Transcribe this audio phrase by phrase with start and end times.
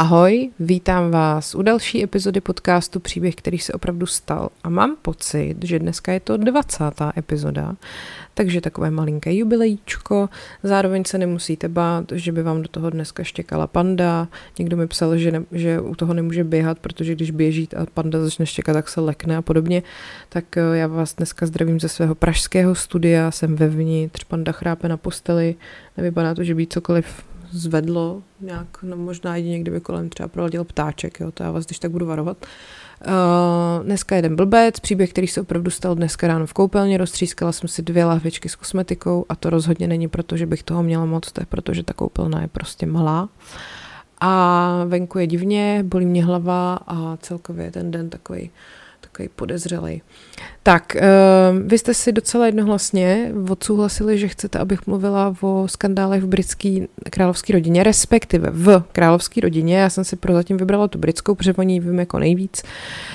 [0.00, 4.48] Ahoj, vítám vás u další epizody podcastu Příběh, který se opravdu stal.
[4.64, 6.84] A mám pocit, že dneska je to 20.
[7.16, 7.76] epizoda,
[8.34, 10.28] takže takové malinké jubilejíčko.
[10.62, 14.28] Zároveň se nemusíte bát, že by vám do toho dneska štěkala panda.
[14.58, 18.20] Někdo mi psal, že, ne, že u toho nemůže běhat, protože když běží a panda
[18.20, 19.82] začne štěkat, tak se lekne a podobně.
[20.28, 24.96] Tak eh, já vás dneska zdravím ze svého pražského studia, jsem vevnitř, panda chrápe na
[24.96, 25.54] posteli,
[25.96, 27.06] nevypadá to, že by cokoliv
[27.50, 31.78] zvedlo nějak, no možná jedině kdyby kolem třeba proletěl ptáček, jo, to já vás když
[31.78, 32.46] tak budu varovat.
[33.06, 37.68] Uh, dneska jeden blbec, příběh, který se opravdu stal dneska ráno v koupelně, roztřískala jsem
[37.68, 41.32] si dvě lahvičky s kosmetikou a to rozhodně není proto, že bych toho měla moc,
[41.32, 43.28] to je proto, že ta koupelna je prostě malá.
[44.20, 48.50] A venku je divně, bolí mě hlava a celkově je ten den takový
[49.00, 50.02] takový podezřelý.
[50.62, 56.26] Tak, uh, vy jste si docela jednohlasně odsouhlasili, že chcete, abych mluvila o skandálech v
[56.26, 59.78] britské královské rodině, respektive v královské rodině.
[59.78, 62.62] Já jsem si prozatím vybrala tu britskou, protože o ní vím jako nejvíc.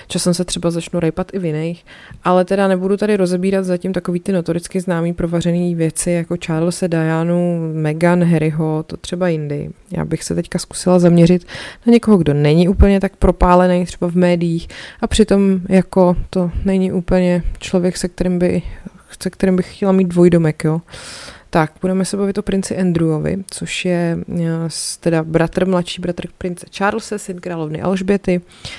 [0.08, 1.86] Časem se třeba začnu rejpat i v jiných,
[2.24, 7.72] ale teda nebudu tady rozebírat zatím takový ty notoricky známý provařený věci jako Charles, Dianu,
[7.74, 9.70] Meghan, Harryho, to třeba jindy.
[9.92, 11.46] Já bych se teďka zkusila zaměřit
[11.88, 14.68] na někoho, kdo není úplně tak propálený třeba v médiích
[15.02, 18.62] a přitom jako to není úplně člověk, se kterým, by,
[19.22, 20.82] se kterým bych chtěla mít dvojdomek, jo.
[21.50, 26.66] Tak, budeme se bavit o princi Andrewovi, což je eh, teda bratr, mladší bratr prince
[26.78, 28.42] Charlesa, syn královny Alžběty.
[28.42, 28.70] Eh,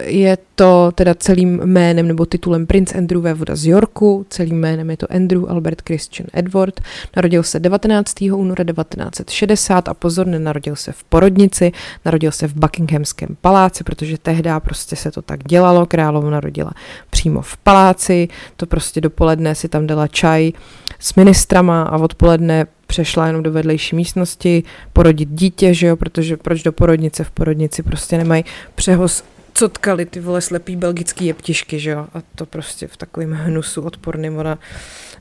[0.00, 4.96] je to teda celým jménem nebo titulem Prince Andrew vévoda z Yorku, celým jménem je
[4.96, 6.80] to Andrew Albert Christian Edward.
[7.16, 8.14] Narodil se 19.
[8.22, 11.72] února 1960 a pozor, nenarodil se v porodnici,
[12.04, 16.70] narodil se v Buckinghamském paláci, protože tehdy prostě se to tak dělalo, královna narodila
[17.10, 20.52] přímo v paláci, to prostě dopoledne si tam dala čaj
[20.98, 26.62] s ministrama a odpoledne přešla jenom do vedlejší místnosti, porodit dítě, že jo, protože proč
[26.62, 28.44] do porodnice, v porodnici prostě nemají
[28.74, 33.32] přehoz co tkali ty vole slepý belgický jeptišky, že jo, a to prostě v takovém
[33.32, 34.58] hnusu odporným ona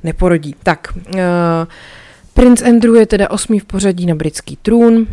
[0.03, 0.55] neporodí.
[0.63, 1.21] Tak, uh,
[2.33, 5.07] princ Andrew je teda osmý v pořadí na britský trůn,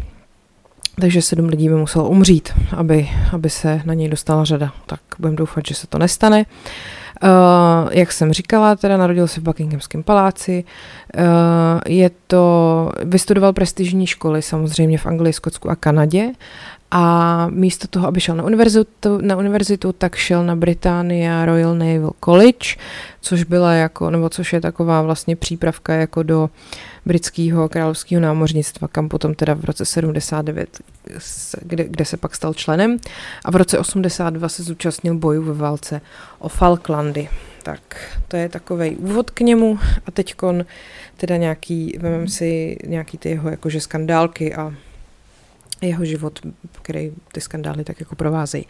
[1.00, 4.72] takže sedm lidí by muselo umřít, aby, aby se na něj dostala řada.
[4.86, 6.44] Tak budeme doufat, že se to nestane.
[7.22, 7.28] Uh,
[7.92, 10.64] jak jsem říkala, teda narodil se v Buckinghamském paláci.
[11.18, 11.22] Uh,
[11.86, 16.32] je to, vystudoval prestižní školy samozřejmě v Anglii, Skotsku a Kanadě
[16.90, 22.12] a místo toho, aby šel na univerzitu, na univerzitu, tak šel na Britannia Royal Naval
[22.24, 22.76] College,
[23.20, 26.50] což byla jako, nebo což je taková vlastně přípravka jako do
[27.06, 30.80] britského královského námořnictva, kam potom teda v roce 79,
[31.62, 32.96] kde, kde se pak stal členem
[33.44, 36.00] a v roce 82 se zúčastnil bojů ve válce
[36.38, 37.28] o Falklandy.
[37.62, 37.80] Tak
[38.28, 40.34] to je takový úvod k němu a teď
[41.16, 44.74] teda nějaký, vemem si nějaký ty jeho jakože skandálky a
[45.80, 46.40] jeho život,
[46.82, 48.66] který ty skandály tak jako provázejí.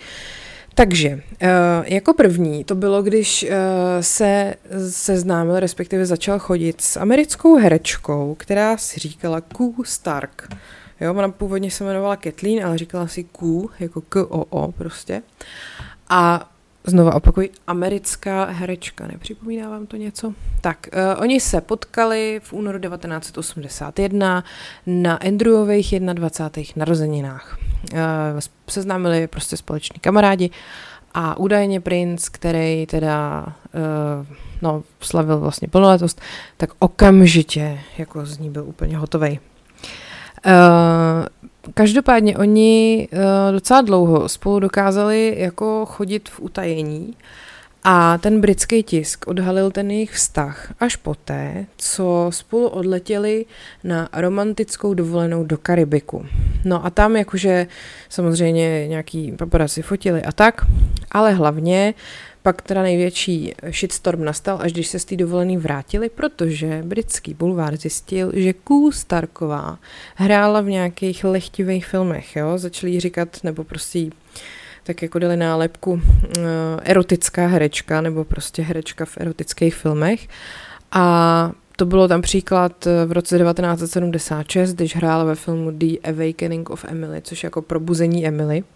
[0.74, 1.48] Takže eh,
[1.84, 3.56] jako první to bylo, když eh,
[4.02, 4.54] se
[4.90, 10.48] seznámil, respektive začal chodit s americkou herečkou, která si říkala Q Stark.
[11.00, 15.22] Jo, ona původně se jmenovala Kathleen, ale říkala si Q, jako K-O-O prostě.
[16.08, 16.50] A
[16.84, 20.34] Znova opakuji, americká herečka, nepřipomíná vám to něco?
[20.60, 24.44] Tak, uh, oni se potkali v únoru 1981
[24.86, 26.72] na Andrewových 21.
[26.76, 27.58] narozeninách.
[27.92, 27.98] Uh,
[28.68, 30.50] seznámili prostě společní kamarádi
[31.14, 34.26] a údajně princ, který teda uh,
[34.62, 36.20] no, slavil vlastně plnoletost,
[36.56, 39.38] tak okamžitě jako z ní byl úplně hotovej.
[40.46, 41.26] Uh,
[41.74, 43.18] Každopádně oni uh,
[43.52, 47.14] docela dlouho spolu dokázali jako chodit v utajení
[47.84, 53.46] a ten britský tisk odhalil ten jejich vztah až poté, co spolu odletěli
[53.84, 56.26] na romantickou dovolenou do Karibiku.
[56.64, 57.66] No a tam jakože
[58.08, 60.66] samozřejmě nějaký paparazzi fotili a tak,
[61.10, 61.94] ale hlavně
[62.42, 67.76] pak teda největší shitstorm nastal, až když se z té dovolený vrátili, protože britský bulvár
[67.76, 69.78] zjistil, že Ků Starková
[70.14, 72.58] hrála v nějakých lehtivých filmech, jo?
[72.58, 74.00] Začali říkat, nebo prostě
[74.82, 76.00] tak jako dali nálepku uh,
[76.82, 80.28] erotická herečka, nebo prostě herečka v erotických filmech.
[80.92, 86.70] A to bylo tam příklad eh, v roce 1976, když hrála ve filmu The Awakening
[86.70, 88.62] of Emily, což je jako probuzení Emily.
[88.62, 88.66] Uh,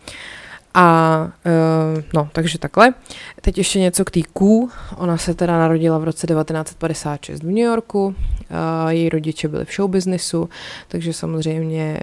[0.74, 2.94] a uh, no, takže takhle.
[3.40, 4.68] Teď ještě něco k té Q.
[4.96, 8.06] Ona se teda narodila v roce 1956 v New Yorku.
[8.06, 8.14] Uh,
[8.88, 10.48] její rodiče byli v showbiznisu,
[10.88, 12.00] takže samozřejmě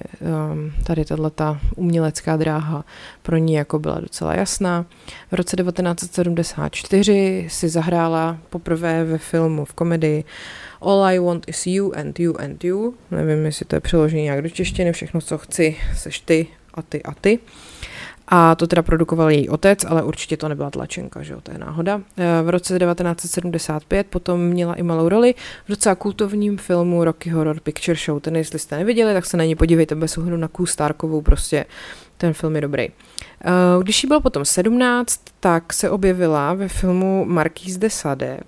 [0.51, 2.85] um, tady tato umělecká dráha
[3.21, 4.85] pro ní jako byla docela jasná.
[5.31, 10.23] V roce 1974 si zahrála poprvé ve filmu v komedii
[10.81, 12.94] All I want is you and you and you.
[13.12, 14.91] Nevím, jestli to je přeložení nějak do češtiny.
[14.91, 17.39] Všechno, co chci, seš ty a ty a ty.
[18.33, 21.57] A to teda produkoval její otec, ale určitě to nebyla tlačenka, že jo, to je
[21.57, 22.01] náhoda.
[22.44, 25.36] V roce 1975 potom měla i malou roli
[25.66, 28.19] v docela kultovním filmu Rocky Horror Picture Show.
[28.19, 31.66] Ten, jestli jste neviděli, tak se na ně podívejte bez ohledu na Ků Starkovou, prostě
[32.18, 32.88] ten film je dobrý.
[33.83, 38.39] Když jí bylo potom 17, tak se objevila ve filmu Marquise de Sade,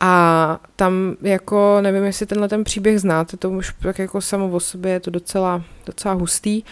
[0.00, 4.60] a tam jako, nevím, jestli tenhle ten příběh znáte, to už tak jako samo o
[4.60, 6.62] sobě je to docela, docela hustý.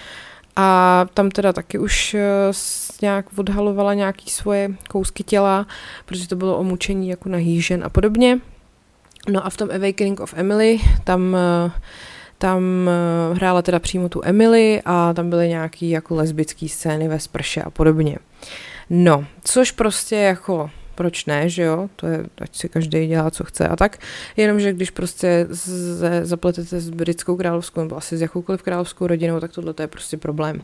[0.56, 2.52] A tam teda taky už eh,
[3.02, 5.66] nějak odhalovala nějaký svoje kousky těla,
[6.06, 8.38] protože to bylo o mučení jako na žen a podobně.
[9.28, 11.72] No a v tom Awakening of Emily, tam uh,
[12.42, 17.20] tam eh, hrála teda přímo tu Emily a tam byly nějaký jako lesbické scény ve
[17.20, 18.18] sprše a podobně.
[18.90, 23.44] No, což prostě jako proč ne, že jo, to je, ať si každý dělá, co
[23.44, 23.98] chce a tak,
[24.36, 29.52] jenomže když prostě z, zapletete s britskou královskou nebo asi s jakoukoliv královskou rodinou, tak
[29.52, 30.62] tohle je prostě problém.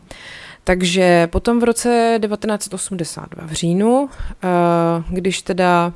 [0.63, 4.09] Takže potom v roce 1982 v říjnu,
[4.43, 4.47] eh,
[5.09, 5.93] když teda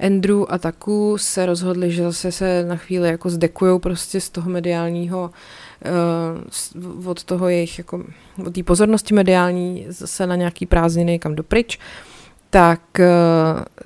[0.00, 4.50] Andrew a Taku se rozhodli, že zase se na chvíli jako zdekujou prostě z toho
[4.50, 5.30] mediálního
[7.04, 8.04] uh, od toho jejich jako,
[8.46, 11.78] od té pozornosti mediální zase na nějaký prázdniny kam dopryč,
[12.52, 13.04] tak uh,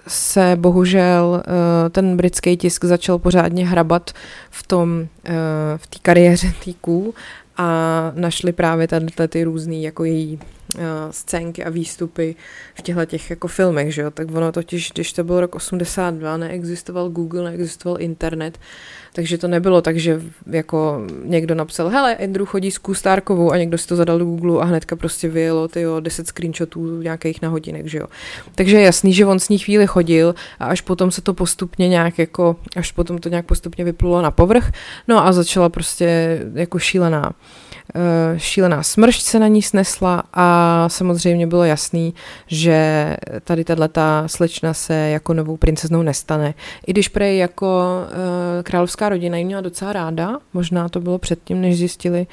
[0.09, 4.11] se bohužel uh, ten britský tisk začal pořádně hrabat
[4.51, 5.35] v tom, uh,
[5.77, 7.15] v té kariéře týků
[7.57, 10.39] a našli právě tady ty různé jako její
[11.11, 12.35] scénky a výstupy
[12.75, 14.11] v těchto těch jako filmech, že jo?
[14.11, 18.59] Tak ono totiž, když to byl rok 82, neexistoval Google, neexistoval internet,
[19.13, 23.79] takže to nebylo tak, že jako někdo napsal, hele, Andrew chodí s Kustárkovou a někdo
[23.79, 27.49] si to zadal do Google a hnedka prostě vyjelo ty jo, 10 screenshotů nějakých na
[27.49, 28.07] hodinek, že jo.
[28.55, 31.89] Takže je jasný, že on s ní chvíli chodil a až potom se to postupně
[31.89, 34.71] nějak jako, až potom to nějak postupně vyplulo na povrch,
[35.09, 37.66] no a začala prostě jako šílená Eh,
[38.37, 42.15] šílená smršť se na ní snesla a samozřejmě bylo jasný,
[42.47, 46.55] že tady tato slečna se jako novou princeznou nestane.
[46.87, 51.61] I když prej jako uh, královská rodina ji měla docela ráda, možná to bylo předtím,
[51.61, 52.27] než zjistili,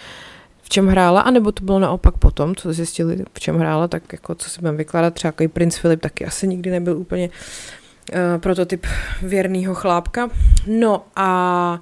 [0.62, 4.36] v čem hrála, anebo to bylo naopak potom, co zjistili, v čem hrála, tak jako
[4.36, 8.42] co si budeme vykládat, třeba jako i princ Filip taky asi nikdy nebyl úplně uh,
[8.42, 8.86] prototyp
[9.21, 10.30] věrného chlápka.
[10.68, 11.80] No a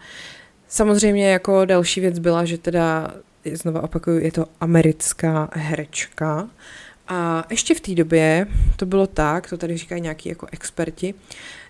[0.68, 3.08] samozřejmě jako další věc byla, že teda
[3.54, 6.50] znova opakuju, je to americká herečka.
[7.08, 11.14] A ještě v té době to bylo tak, to tady říkají nějaký jako experti,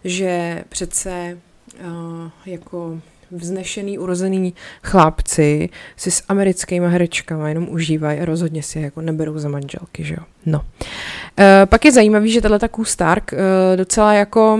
[0.04, 1.38] že přece
[1.80, 3.02] uh, jako
[3.32, 4.54] vznešený, urozený
[4.84, 10.04] chlápci si s americkými herečkami jenom užívají a rozhodně si je jako neberou za manželky,
[10.04, 10.24] že jo.
[10.46, 10.60] No.
[10.60, 13.40] Uh, pak je zajímavý, že tahle Q Stark uh,
[13.76, 14.60] docela jako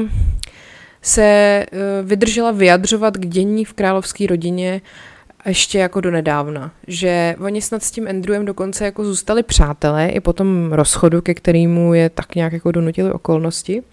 [1.02, 4.82] se uh, vydržela vyjadřovat k dění v královské rodině
[5.46, 10.20] ještě jako do nedávna, že oni snad s tím Andrewem dokonce jako zůstali přátelé i
[10.20, 13.84] po tom rozchodu, ke kterému je tak nějak jako donutili okolnosti.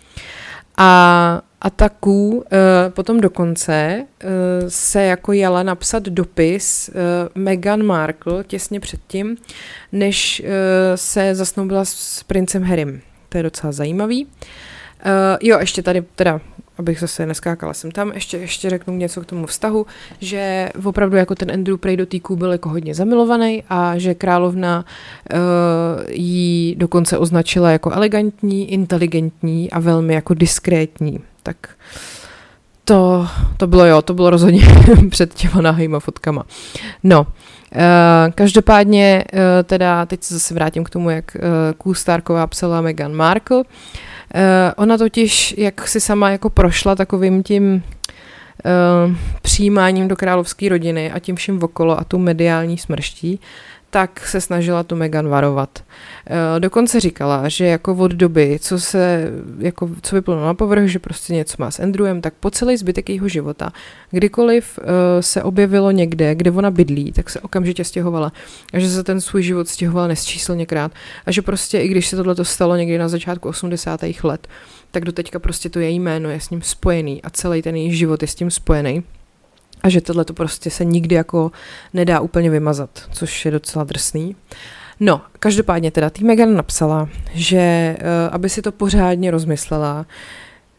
[0.77, 2.43] A, a ta Q uh,
[2.89, 4.31] potom dokonce uh,
[4.69, 6.95] se jako jela napsat dopis uh,
[7.43, 9.37] Meghan Markle těsně předtím,
[9.93, 10.49] než uh,
[10.95, 13.01] se zasnoubila s princem Harrym.
[13.29, 14.25] To je docela zajímavý.
[14.25, 14.31] Uh,
[15.43, 16.41] jo, ještě tady teda
[16.79, 19.87] abych zase neskákala jsem tam, ještě, ještě řeknu něco k tomu vztahu,
[20.21, 24.85] že opravdu jako ten Andrew Prey do týků byl jako hodně zamilovaný a že královna
[25.33, 25.39] uh,
[26.09, 31.21] jí dokonce označila jako elegantní, inteligentní a velmi jako diskrétní.
[31.43, 31.57] Tak
[32.85, 34.63] to, to bylo jo, to bylo rozhodně
[35.11, 36.45] před těma nahýma fotkama.
[37.03, 37.27] No,
[37.75, 41.43] Uh, každopádně, uh, teda teď se zase vrátím k tomu, jak uh,
[41.79, 43.57] Q Starková psala Meghan Markle.
[43.57, 43.65] Uh,
[44.77, 51.19] ona totiž, jak si sama jako prošla takovým tím uh, přijímáním do královské rodiny a
[51.19, 53.41] tím vším okolo a tu mediální smrští,
[53.91, 55.85] tak se snažila tu Megan varovat.
[56.27, 60.99] Eh, dokonce říkala, že jako od doby, co se, jako, co vyplynulo na povrch, že
[60.99, 63.73] prostě něco má s Andrewem, tak po celý zbytek jeho života,
[64.11, 64.85] kdykoliv uh,
[65.21, 68.33] se objevilo někde, kde ona bydlí, tak se okamžitě stěhovala.
[68.73, 70.93] A že se ten svůj život stěhovala nesčíslněkrát.
[71.27, 74.01] A že prostě, i když se tohle stalo někdy na začátku 80.
[74.23, 74.49] let,
[74.91, 77.97] tak do teďka prostě to její jméno je s ním spojený a celý ten její
[77.97, 79.03] život je s tím spojený
[79.83, 81.53] a že tohle to prostě se nikdy jako
[81.95, 84.37] nedá úplně vymazat, což je docela drsný.
[85.01, 90.07] No, každopádně teda tý Megan napsala, že uh, aby si to pořádně rozmyslela,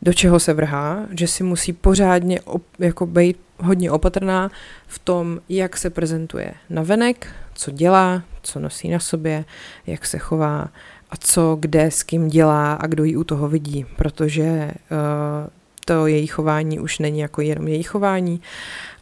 [0.01, 4.51] do čeho se vrhá, že si musí pořádně op, jako být hodně opatrná
[4.87, 9.45] v tom, jak se prezentuje na venek, co dělá, co nosí na sobě,
[9.87, 10.67] jak se chová
[11.11, 15.47] a co kde s kým dělá a kdo ji u toho vidí, protože uh,
[15.89, 18.41] to její chování už není jako jenom její chování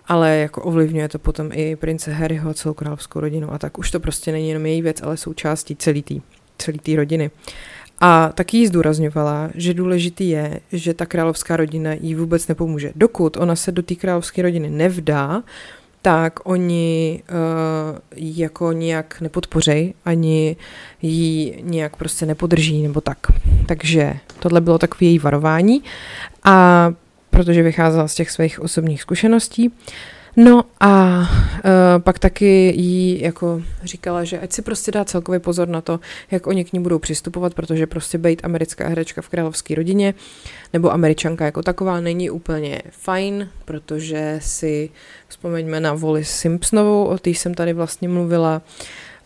[0.07, 3.99] ale jako ovlivňuje to potom i prince Harryho celou královskou rodinu a tak už to
[3.99, 6.15] prostě není jenom její věc, ale součástí celý té
[6.57, 7.31] celý tý rodiny.
[7.99, 12.91] A taky jí zdůrazňovala, že důležitý je, že ta královská rodina jí vůbec nepomůže.
[12.95, 15.43] Dokud ona se do té královské rodiny nevdá,
[16.01, 20.55] tak oni uh, jako nějak nepodpořej, ani
[21.01, 23.17] ji nějak prostě nepodrží nebo tak.
[23.65, 25.83] Takže tohle bylo takové její varování
[26.43, 26.89] a
[27.29, 29.71] protože vycházela z těch svých osobních zkušeností.
[30.39, 31.25] No a uh,
[31.99, 35.99] pak taky jí jako říkala, že ať si prostě dá celkově pozor na to,
[36.31, 40.13] jak oni k ní budou přistupovat, protože prostě být americká herečka v královské rodině
[40.73, 44.89] nebo američanka jako taková není úplně fajn, protože si
[45.27, 48.61] vzpomeňme na Voli Simpsonovou, o té jsem tady vlastně mluvila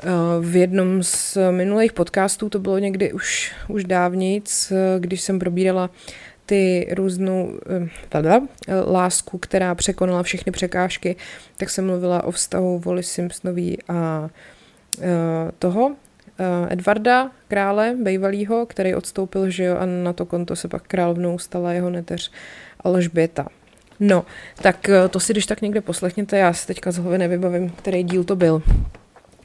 [0.03, 5.89] uh, v jednom z minulých podcastů, to bylo někdy už, už dávnic, když jsem probírala
[6.51, 8.41] ty různou eh, tada,
[8.88, 11.15] lásku, která překonala všechny překážky,
[11.58, 14.29] tak jsem mluvila o vztahu Voli Simpsonový a
[14.98, 15.05] uh,
[15.60, 15.96] toho uh,
[16.70, 21.74] Edvarda, krále bejvalýho, který odstoupil, že jo, a na to konto se pak královnou stala
[21.74, 22.31] jeho neteř
[22.79, 23.48] Alžběta.
[24.00, 24.25] No,
[24.62, 28.24] tak to si když tak někde poslechněte, já si teďka z hlavy nevybavím, který díl
[28.24, 28.63] to byl.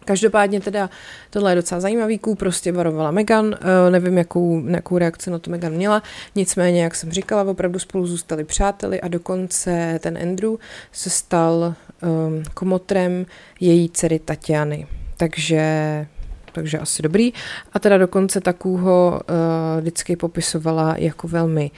[0.06, 0.90] Každopádně teda
[1.30, 3.54] tohle je docela zajímavý, ků prostě varovala Megan, uh,
[3.90, 6.02] nevím, jakou, jakou reakci na to Megan měla,
[6.34, 10.52] nicméně, jak jsem říkala, opravdu spolu zůstali přáteli a dokonce ten Andrew
[10.92, 13.26] se stal um, komotrem
[13.60, 14.86] její dcery Tatiany.
[15.16, 16.06] Takže
[16.52, 17.32] takže asi dobrý.
[17.72, 21.70] A teda dokonce takového uh, vždycky popisovala jako velmi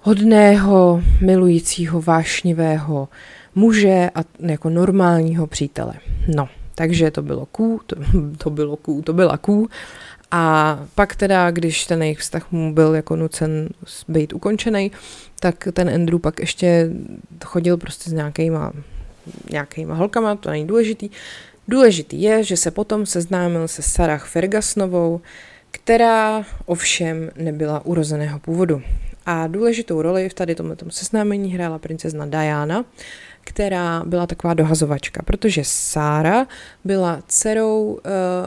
[0.00, 3.08] hodného, milujícího, vášnivého
[3.54, 5.94] muže a jako normálního přítele.
[6.34, 6.48] No.
[6.80, 7.96] Takže to bylo ků, to,
[8.38, 9.68] to bylo ků, to byla ků.
[10.30, 13.68] A pak teda, když ten jejich vztah mu byl jako nucen
[14.08, 14.92] být ukončený,
[15.40, 16.90] tak ten Andrew pak ještě
[17.44, 18.72] chodil prostě s nějakýma,
[19.50, 21.10] nějakýma holkama, to není důležitý.
[21.68, 25.20] Důležitý je, že se potom seznámil se Sarah Fergusnovou,
[25.70, 28.82] která ovšem nebyla urozeného původu.
[29.26, 32.84] A důležitou roli v tady tomto seznámení hrála princezna Diana,
[33.44, 36.46] která byla taková dohazovačka, protože Sára
[36.84, 38.00] byla dcerou uh,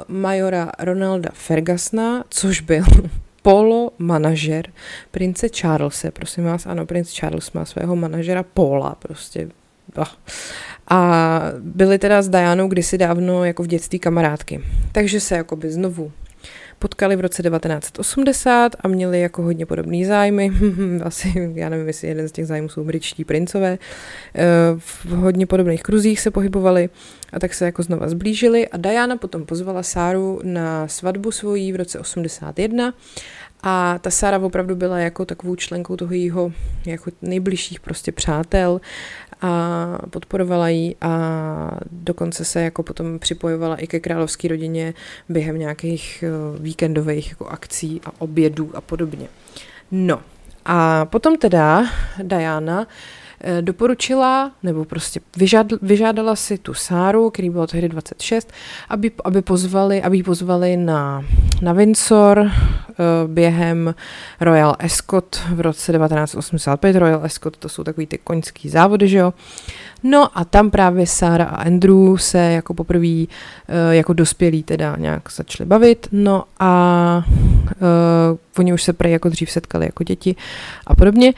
[0.07, 2.83] majora Ronalda Fergusona, což byl
[3.41, 4.69] polo manažer
[5.11, 9.49] prince Charlesa, prosím vás, ano, prince Charles má svého manažera Paula, prostě.
[10.89, 14.63] A byly teda s Dianou kdysi dávno jako v dětství kamarádky.
[14.91, 16.11] Takže se jakoby znovu
[16.83, 20.51] potkali v roce 1980 a měli jako hodně podobný zájmy.
[21.03, 23.77] Asi, já nevím, jestli jeden z těch zájmů jsou britští princové.
[24.35, 24.43] Eh,
[24.77, 26.89] v hodně podobných kruzích se pohybovali
[27.33, 31.75] a tak se jako znova zblížili a Diana potom pozvala Sáru na svatbu svojí v
[31.75, 32.93] roce 81
[33.63, 36.51] a ta Sára opravdu byla jako takovou členkou toho jeho
[36.85, 38.81] jako nejbližších prostě přátel
[39.43, 41.11] a podporovala ji a
[41.91, 44.93] dokonce se jako potom připojovala i ke královské rodině
[45.29, 49.27] během nějakých eh, víkendových jako akcí a obědů a podobně.
[49.91, 50.21] No
[50.65, 51.85] a potom teda
[52.23, 52.87] Diana
[53.61, 55.19] doporučila, nebo prostě
[55.81, 58.51] vyžádala si tu Sáru, který bylo tehdy 26,
[58.89, 61.25] aby, aby, pozvali, aby ji pozvali na,
[61.61, 62.47] na Windsor uh,
[63.27, 63.95] během
[64.39, 66.95] Royal Ascot v roce 1985.
[66.95, 69.33] Royal Ascot to jsou takový ty koňský závody, že jo.
[70.03, 73.25] No a tam právě Sára a Andrew se jako poprvé uh,
[73.91, 77.23] jako dospělí teda nějak začali bavit, no a
[78.31, 80.35] uh, oni už se prej jako dřív setkali jako děti
[80.87, 81.33] a podobně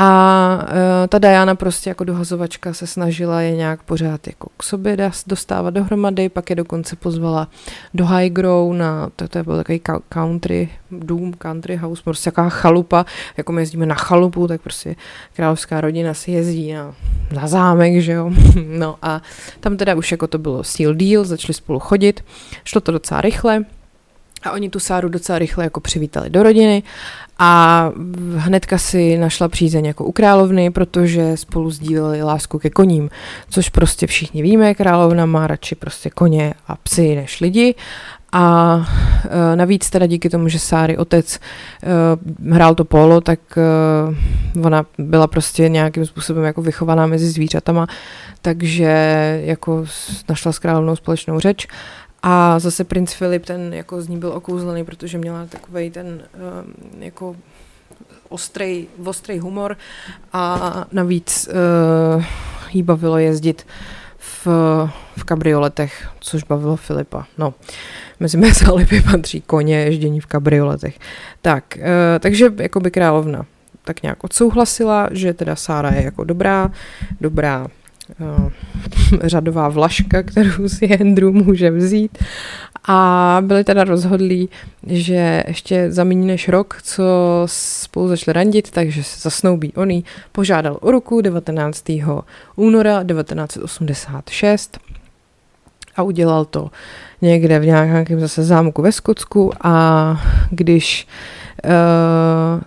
[0.00, 5.10] a uh, ta Diana prostě jako dohazovačka se snažila je nějak pořád jako k sobě
[5.26, 7.48] dostávat dohromady, pak je dokonce pozvala
[7.94, 13.06] do High Grow na, to, to byl takový country dům, country house, prostě jaká chalupa,
[13.36, 14.96] jako my jezdíme na chalupu, tak prostě
[15.36, 16.94] královská rodina si jezdí na,
[17.34, 18.30] na zámek, že jo.
[18.66, 19.22] No a
[19.60, 22.24] tam teda už jako to bylo seal deal, začali spolu chodit,
[22.64, 23.64] šlo to docela rychle,
[24.42, 26.82] a oni tu Sáru docela rychle jako přivítali do rodiny
[27.38, 27.90] a
[28.36, 33.10] hnedka si našla přízeň jako u královny, protože spolu sdíleli lásku ke koním,
[33.50, 37.74] což prostě všichni víme, královna má radši prostě koně a psy než lidi.
[38.32, 38.76] A
[39.52, 41.40] e, navíc teda díky tomu, že Sáry otec e,
[42.54, 47.86] hrál to polo, tak e, ona byla prostě nějakým způsobem jako vychovaná mezi zvířatama,
[48.42, 48.92] takže
[49.44, 49.84] jako
[50.28, 51.66] našla s královnou společnou řeč
[52.22, 57.02] a zase princ Filip, ten jako z ní byl okouzlený, protože měla takový ten um,
[57.02, 57.36] jako
[58.28, 59.76] ostrý, ostrý humor
[60.32, 61.48] a navíc
[62.16, 62.24] uh,
[62.70, 63.66] jí bavilo jezdit
[64.18, 64.46] v,
[65.16, 67.26] v kabrioletech, což bavilo Filipa.
[67.38, 67.54] No,
[68.20, 70.98] mezi mé zálipy patří koně, ježdění v kabrioletech.
[71.42, 71.84] Tak, uh,
[72.20, 73.46] takže jako by královna
[73.84, 76.70] tak nějak odsouhlasila, že teda Sára je jako dobrá,
[77.20, 77.66] dobrá
[79.22, 82.18] řadová vlaška, kterou si Andrew může vzít.
[82.88, 84.48] A byli teda rozhodlí,
[84.86, 87.04] že ještě za méně než rok, co
[87.46, 89.72] spolu začali randit, takže se zasnoubí.
[89.76, 91.84] On jí požádal o ruku 19.
[92.56, 94.78] února 1986
[95.96, 96.70] a udělal to
[97.22, 100.16] někde v nějakém zase zámku ve Skotsku a
[100.50, 101.06] když
[101.64, 101.70] uh,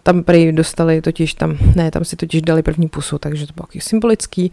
[0.03, 3.67] tam prý dostali totiž tam, ne, tam si totiž dali první pusu, takže to bylo
[3.67, 4.51] taky symbolický.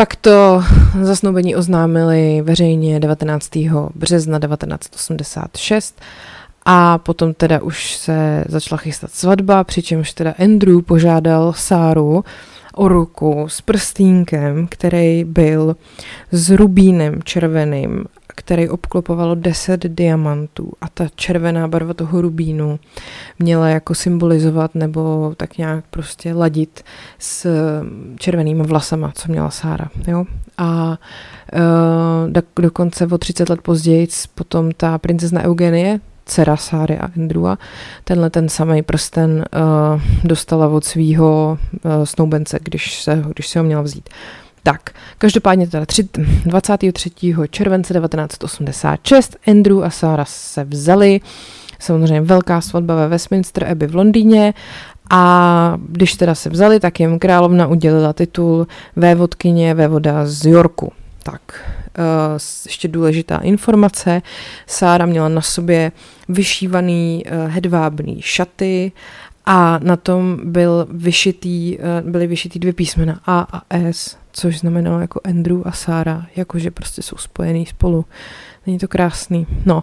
[0.00, 0.64] Pak to
[1.02, 3.50] zasnoubení oznámili veřejně 19.
[3.94, 6.00] března 1986
[6.64, 12.24] a potom teda už se začala chystat svatba, přičemž teda Andrew požádal Sáru
[12.74, 15.76] o ruku s prstínkem, který byl
[16.32, 18.04] s rubínem červeným
[18.40, 22.78] který obklopovalo 10 diamantů a ta červená barva toho rubínu
[23.38, 26.82] měla jako symbolizovat nebo tak nějak prostě ladit
[27.18, 27.46] s
[28.18, 29.88] červenými vlasama, co měla Sára.
[30.08, 30.24] Jo?
[30.58, 30.98] A
[32.26, 37.58] uh, dokonce o 30 let později potom ta princezna Eugenie, dcera Sáry a Andrewa,
[38.04, 43.64] tenhle ten samý prsten uh, dostala od svého uh, snoubence, když se, když se ho
[43.64, 44.08] měla vzít.
[44.62, 45.86] Tak, každopádně teda
[46.44, 47.10] 23.
[47.50, 51.20] července 1986 Andrew a Sarah se vzali,
[51.78, 54.54] samozřejmě velká svatba ve Westminster Abbey v Londýně
[55.10, 60.92] a když teda se vzali, tak jim královna udělila titul vévodkyně vévoda z Yorku.
[61.22, 61.40] Tak,
[61.98, 64.22] uh, ještě důležitá informace.
[64.66, 65.92] Sára měla na sobě
[66.28, 68.92] vyšívaný uh, hedvábný šaty
[69.46, 75.00] a na tom byl vyšitý, uh, byly vyšitý dvě písmena A a S což znamenalo
[75.00, 78.04] jako Andrew a Sára, jakože prostě jsou spojený spolu.
[78.66, 79.46] Není to krásný.
[79.66, 79.82] No,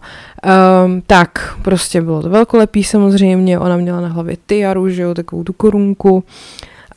[0.85, 5.43] um, tak, prostě bylo to velkolepý samozřejmě, ona měla na hlavě tiaru, že jo, takovou
[5.43, 6.23] tu korunku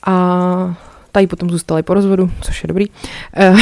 [0.07, 0.77] a
[1.13, 2.87] tady potom zůstali po rozvodu, což je dobrý.
[2.89, 3.59] Uh,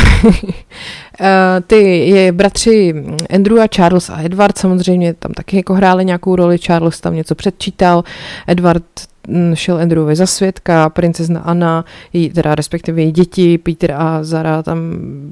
[1.66, 6.58] ty je bratři Andrew a Charles a Edward samozřejmě tam taky jako hráli nějakou roli,
[6.58, 8.04] Charles tam něco předčítal,
[8.46, 8.84] Edward
[9.28, 14.62] Mm, šel Andrewovi za svědka, princezna Anna, její, teda respektive její děti, Peter a Zara
[14.62, 14.78] tam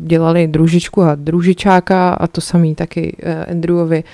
[0.02, 4.04] dělali družičku a družičáka a to samý taky uh, Andrewovi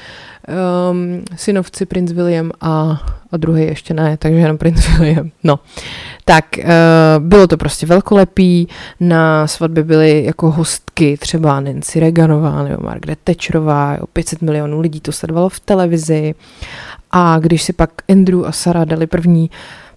[0.48, 3.02] um, synovci princ William a,
[3.32, 5.30] a druhý ještě ne, takže jenom princ William.
[5.44, 5.58] No,
[6.24, 6.64] tak uh,
[7.18, 8.68] bylo to prostě velkolepý,
[9.00, 15.00] na svatbě byly jako hostky třeba Nancy Reaganová nebo Margaret Thatcherová, jo, 500 milionů lidí
[15.00, 16.34] to sledovalo v televizi.
[17.10, 19.50] A když si pak Andrew a Sara dali první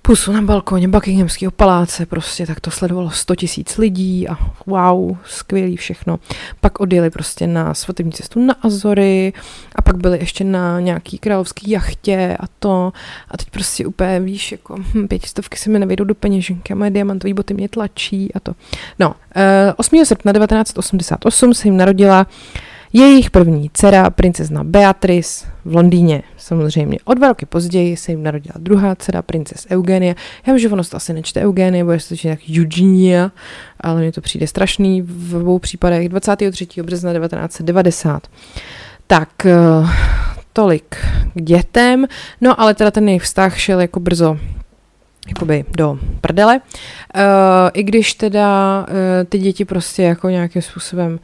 [0.05, 5.77] pusu na balkóně Buckinghamského paláce, prostě tak to sledovalo 100 tisíc lidí a wow, skvělý
[5.77, 6.19] všechno.
[6.61, 9.33] Pak odjeli prostě na svatební cestu na Azory
[9.75, 12.93] a pak byli ještě na nějaký královský jachtě a to
[13.31, 16.91] a teď prostě úplně víš, jako hm, pětistovky se mi nevejdou do peněženky a moje
[16.91, 18.53] diamantové boty mě tlačí a to.
[18.99, 19.13] No, uh,
[19.77, 20.05] 8.
[20.05, 22.27] srpna 1988 se jim narodila
[22.95, 26.97] jejich první dcera, princezna Beatrice v Londýně, samozřejmě.
[27.05, 30.15] O dva roky později se jim narodila druhá dcera, princes Eugenie.
[30.47, 33.31] Já vím, že ono to asi nečte Eugenie, bude se to nějak Eugenia,
[33.79, 36.09] ale mně to přijde strašný v obou případech.
[36.09, 36.67] 23.
[36.83, 38.27] března 1990.
[39.07, 39.53] Tak, eh,
[40.53, 40.95] tolik
[41.33, 42.05] k dětem.
[42.41, 44.37] No, ale teda ten jejich vztah šel jako brzo
[45.27, 46.61] jakoby do prdele.
[47.15, 47.21] Uh,
[47.73, 48.95] I když teda uh,
[49.29, 51.19] ty děti prostě jako nějakým způsobem uh,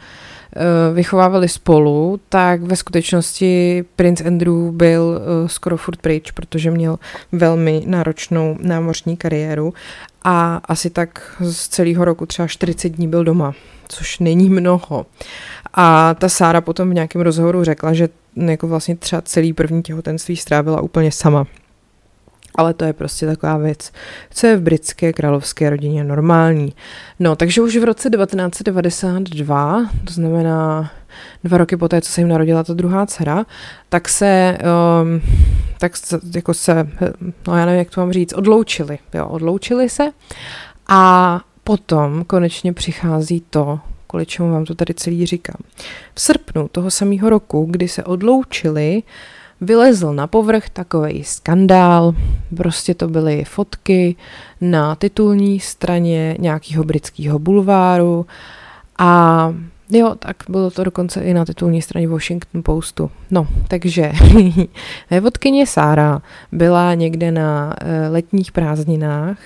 [0.94, 7.00] vychovávali spolu, tak ve skutečnosti princ Andrew byl eh, skoro furt pryč, protože měl
[7.32, 9.74] velmi náročnou námořní kariéru
[10.24, 13.54] a asi tak z celého roku třeba 40 dní byl doma,
[13.88, 15.06] což není mnoho.
[15.74, 20.38] A ta Sára potom v nějakém rozhovoru řekla, že jako vlastně třeba celý první těhotenství
[20.38, 21.48] strávila úplně sama
[22.56, 23.92] ale to je prostě taková věc,
[24.34, 26.74] co je v britské královské rodině normální.
[27.20, 30.92] No, takže už v roce 1992, to znamená
[31.44, 33.46] dva roky poté, co se jim narodila ta druhá dcera,
[33.90, 34.58] tak se,
[35.02, 35.22] um,
[35.78, 36.88] tak se, jako se,
[37.48, 40.12] no já nevím, jak to mám říct, odloučili, jo, odloučili se
[40.88, 45.58] a potom konečně přichází to, kvůli čemu vám to tady celý říkám.
[46.14, 52.14] V srpnu toho samého roku, kdy se odloučili, uh, vylezl na povrch takový skandál,
[52.58, 54.16] prostě to byly fotky
[54.62, 58.26] na titulní straně nějakého britského bulváru.
[58.98, 59.54] A
[59.94, 63.12] Jo, tak bylo to dokonce i na titulní straně Washington Postu.
[63.32, 64.12] No, takže
[65.10, 66.22] vévodkyně Sára
[66.52, 69.38] byla někde na eh, letních prázdninách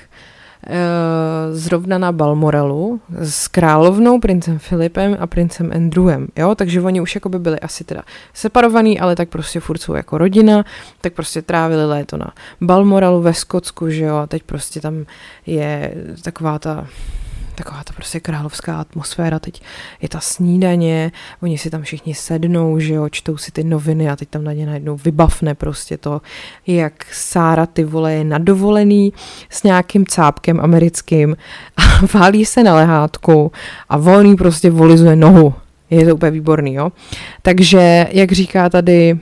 [1.52, 7.30] zrovna na Balmorelu s královnou, princem Filipem a princem Andrewem, jo, takže oni už jako
[7.30, 8.02] by byli asi teda
[8.34, 10.66] separovaní, ale tak prostě furt jsou jako rodina,
[11.02, 15.06] tak prostě trávili léto na Balmorelu ve Skotsku, že jo, a teď prostě tam
[15.46, 16.88] je taková ta
[17.56, 19.62] taková ta prostě královská atmosféra, teď
[20.02, 24.16] je ta snídaně, oni si tam všichni sednou, že jo, čtou si ty noviny a
[24.16, 26.22] teď tam na ně najednou vybavne prostě to,
[26.68, 29.14] jak Sára ty vole je nadovolený
[29.50, 31.38] s nějakým cápkem americkým
[31.78, 33.52] a válí se na lehátku
[33.90, 35.54] a volný prostě volizuje nohu.
[35.90, 36.92] Je to úplně výborný, jo.
[37.42, 39.20] Takže, jak říká tady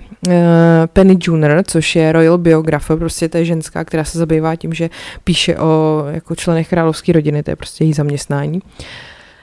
[0.94, 4.90] Penny Junior, což je royal biographer, prostě to je ženská, která se zabývá tím, že
[5.24, 8.62] píše o jako členech královské rodiny, to je prostě její zaměstnání.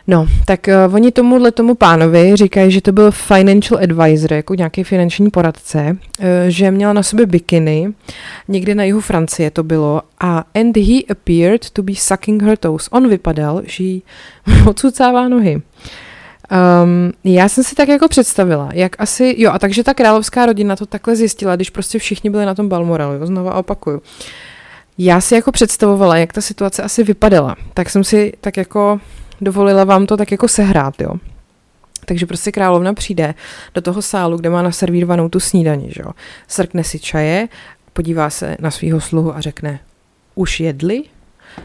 [0.07, 4.85] No, tak uh, oni tomuhle tomu pánovi říkají, že to byl financial advisor, jako nějaký
[4.85, 7.93] finanční poradce, uh, že měla na sobě bikiny,
[8.49, 12.89] někde na jihu Francie to bylo, a and he appeared to be sucking her toes.
[12.91, 14.03] On vypadal, že jí
[14.67, 15.63] odsucává nohy.
[16.51, 20.77] Um, já jsem si tak jako představila, jak asi, jo a takže ta královská rodina
[20.77, 24.03] to takhle zjistila, když prostě všichni byli na tom Balmoralu, jo, znova opakuju.
[24.99, 29.01] Já si jako představovala, jak ta situace asi vypadala, tak jsem si tak jako
[29.41, 31.15] dovolila vám to tak jako sehrát, jo.
[32.05, 33.35] Takže prostě královna přijde
[33.75, 36.13] do toho sálu, kde má naservírovanou tu snídaní, že jo.
[36.49, 37.49] Srkne si čaje,
[37.93, 39.81] podívá se na svého sluhu a řekne,
[40.35, 41.03] už jedli?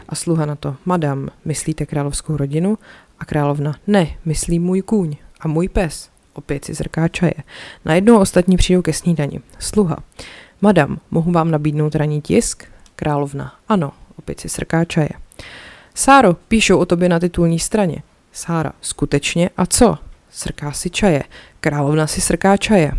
[0.08, 2.78] A sluha na to, madam, myslíte královskou rodinu?
[3.18, 6.10] A královna, ne, myslí můj kůň a můj pes.
[6.32, 7.34] Opět si zrká čaje.
[7.84, 9.40] Najednou ostatní přijdou ke snídani.
[9.58, 9.96] Sluha.
[10.60, 12.64] Madam, mohu vám nabídnout ranní tisk?
[12.96, 13.54] Královna.
[13.68, 15.08] Ano, opět si srká čaje.
[15.94, 18.02] Sáro, píšou o tobě na titulní straně.
[18.32, 19.98] Sára, skutečně a co?
[20.30, 21.22] Srká si čaje.
[21.60, 22.92] Královna si srká čaje.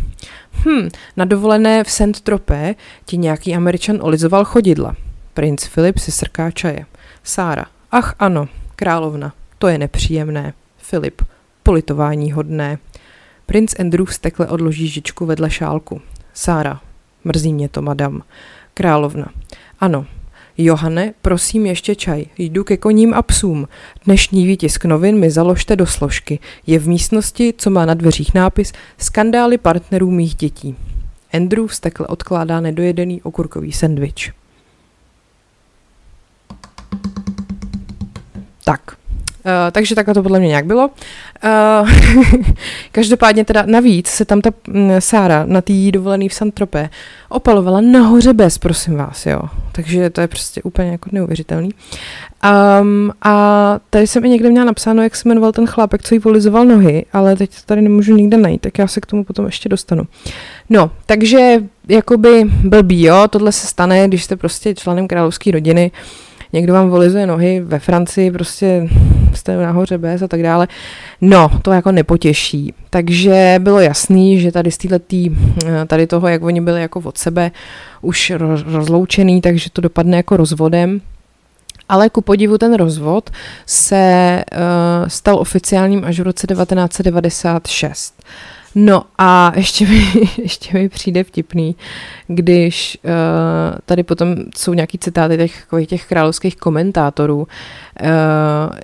[0.52, 2.20] Hm, na dovolené v St.
[2.22, 4.96] Tropé ti nějaký američan olizoval chodidla.
[5.34, 6.86] Princ Filip si srká čaje.
[7.22, 10.52] Sára, ach ano, královna, to je nepříjemné.
[10.78, 11.22] Filip,
[11.62, 12.78] politování hodné.
[13.46, 16.00] Princ Andrew stekle odloží žičku vedle šálku.
[16.34, 16.80] Sára,
[17.24, 18.22] mrzí mě to, madam.
[18.74, 19.32] Královna,
[19.80, 20.06] ano.
[20.60, 22.24] Johane, prosím ještě čaj.
[22.38, 23.68] Jdu ke koním a psům.
[24.04, 26.38] Dnešní výtisk novin mi založte do složky.
[26.66, 30.76] Je v místnosti, co má na dveřích nápis Skandály partnerů mých dětí.
[31.32, 34.32] Andrew stekle odkládá nedojedený okurkový sendvič.
[38.64, 38.97] Tak,
[39.72, 40.90] takže takhle to podle mě nějak bylo.
[41.80, 41.90] Uh,
[42.92, 46.90] každopádně teda navíc se tam ta um, Sára na té dovolený v Santropé
[47.28, 49.40] opalovala nahoře bez, prosím vás, jo.
[49.72, 51.70] Takže to je prostě úplně jako neuvěřitelný.
[52.80, 56.20] Um, a tady jsem i někde měla napsáno, jak se jmenoval ten chlápek, co jí
[56.20, 59.46] polizoval nohy, ale teď to tady nemůžu nikde najít, tak já se k tomu potom
[59.46, 60.04] ještě dostanu.
[60.70, 66.27] No, takže jakoby blbý, jo, tohle se stane, když jste prostě členem královské rodiny, uh,
[66.52, 68.88] někdo vám volizuje nohy ve Francii, prostě
[69.34, 70.68] jste nahoře bez a tak dále.
[71.20, 72.74] No, to jako nepotěší.
[72.90, 75.30] Takže bylo jasný, že tady z týhletý,
[75.86, 77.50] tady toho, jak oni byli jako od sebe
[78.00, 78.32] už
[78.66, 81.00] rozloučený, takže to dopadne jako rozvodem.
[81.88, 83.30] Ale ku podivu ten rozvod
[83.66, 88.22] se uh, stal oficiálním až v roce 1996.
[88.74, 90.06] No a ještě mi,
[90.42, 91.76] ještě mi přijde vtipný,
[92.26, 93.10] když uh,
[93.84, 97.46] tady potom jsou nějaký citáty těch, těch královských komentátorů, uh,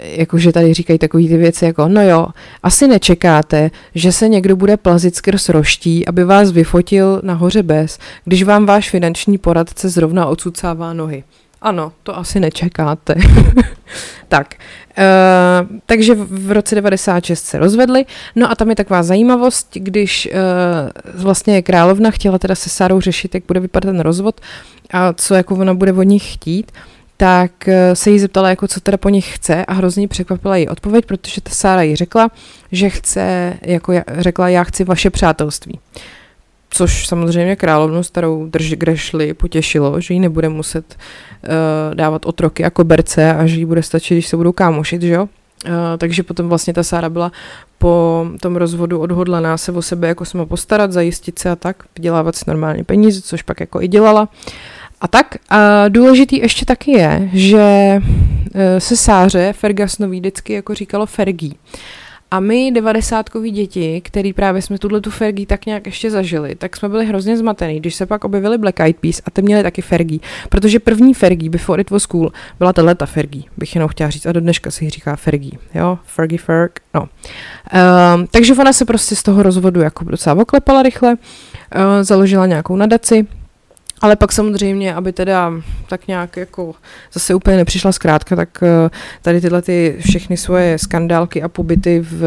[0.03, 2.27] jakože tady říkají takové ty věci jako, no jo,
[2.62, 8.42] asi nečekáte, že se někdo bude plazit skrz roští, aby vás vyfotil nahoře bez, když
[8.42, 11.25] vám váš finanční poradce zrovna odsucává nohy.
[11.64, 13.14] Ano, to asi nečekáte.
[14.29, 14.55] tak,
[14.98, 21.20] uh, takže v roce 96 se rozvedli, no a tam je taková zajímavost, když uh,
[21.22, 24.40] vlastně královna chtěla teda se Sárou řešit, jak bude vypadat ten rozvod
[24.90, 26.72] a co jako ona bude od nich chtít,
[27.16, 30.68] tak uh, se jí zeptala, jako co teda po nich chce a hrozně překvapila její
[30.68, 32.31] odpověď, protože ta Sára jí řekla,
[32.72, 35.79] že chce, jako já, řekla, já chci vaše přátelství
[36.75, 40.97] což samozřejmě královnu starou drž grešli potěšilo, že jí nebude muset
[41.43, 45.13] uh, dávat otroky jako berce a že jí bude stačit, když se budou kámošit, že
[45.13, 45.23] jo?
[45.23, 47.33] Uh, takže potom vlastně ta Sára byla
[47.79, 52.37] po tom rozvodu odhodlaná se o sebe jako sama postarat, zajistit se a tak, vydělávat
[52.37, 54.29] si normálně peníze, což pak jako i dělala.
[55.01, 61.07] A tak a důležitý ještě taky je, že uh, se Sáře Fergasnový vždycky jako říkalo
[61.07, 61.57] Fergí.
[62.35, 66.77] A my, devadesátkoví děti, který právě jsme tuhle tu Fergie tak nějak ještě zažili, tak
[66.77, 69.83] jsme byli hrozně zmatený, když se pak objevili Black Eyed Peas a ty měli taky
[69.83, 70.18] Fergie.
[70.49, 74.27] Protože první Fergie, Before It Was Cool, byla tahle ta Fergie, bych jenom chtěla říct.
[74.27, 75.53] A do dneška si ji říká Fergie.
[75.75, 77.01] Jo, Fergie Ferg, no.
[77.01, 81.18] Um, takže ona se prostě z toho rozvodu jako docela oklepala rychle, uh,
[82.03, 83.27] založila nějakou nadaci,
[84.05, 85.53] ale pak samozřejmě, aby teda
[85.88, 86.75] tak nějak jako
[87.12, 88.90] zase úplně nepřišla zkrátka, tak eh,
[89.23, 92.21] tady tyhle ty všechny svoje skandálky a pobyty v,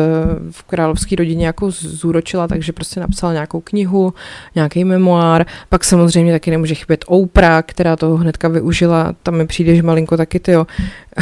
[0.52, 4.13] v královské rodině jako zúročila, takže prostě napsala nějakou knihu,
[4.56, 5.46] nějaký memoár.
[5.70, 9.16] Pak samozřejmě taky nemůže chybět Oprah, která toho hnedka využila.
[9.24, 10.52] Tam mi přijde, že malinko taky ty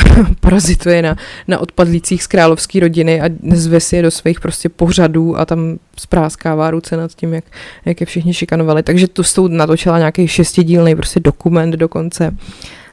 [0.39, 1.15] parazituje na,
[1.47, 5.79] na odpadlících z královské rodiny a zve si je do svých prostě pořadů a tam
[5.97, 7.45] spráskává ruce nad tím, jak,
[7.85, 8.83] jak je všichni šikanovali.
[8.83, 12.35] Takže to s tou natočila nějaký šestidílný prostě dokument dokonce.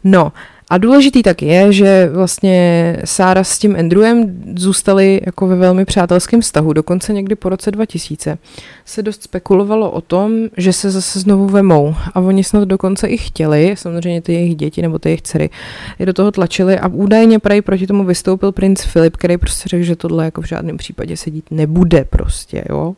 [0.04, 0.32] No
[0.72, 6.40] a důležitý tak je, že vlastně Sára s tím Andrewem zůstali jako ve velmi přátelském
[6.40, 6.72] vztahu.
[6.72, 8.38] Dokonce někdy po roce 2000
[8.84, 11.94] se dost spekulovalo o tom, že se zase znovu vemou.
[12.14, 15.50] A oni snad dokonce i chtěli, samozřejmě ty jejich děti nebo ty jejich dcery,
[15.98, 19.84] je do toho tlačili a údajně prej proti tomu vystoupil princ Filip, který prostě řekl,
[19.84, 22.94] že tohle jako v žádném případě sedít nebude prostě, jo.